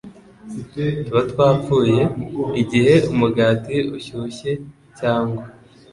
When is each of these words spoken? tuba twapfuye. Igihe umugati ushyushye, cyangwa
tuba 1.03 1.21
twapfuye. 1.31 2.01
Igihe 2.61 2.93
umugati 3.11 3.77
ushyushye, 3.97 4.51
cyangwa 4.99 5.43